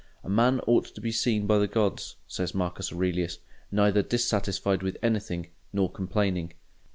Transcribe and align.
"A 0.23 0.29
man 0.31 0.61
ought 0.61 0.85
to 0.85 0.99
be 0.99 1.11
seen 1.11 1.45
by 1.45 1.59
the 1.59 1.67
gods," 1.67 2.15
says 2.25 2.55
Marcus 2.55 2.91
Aurelius, 2.91 3.37
"neither 3.71 4.01
dissatisfied 4.01 4.81
with 4.81 4.97
anything, 5.03 5.49
nor 5.71 5.91
complaining." 5.91 6.53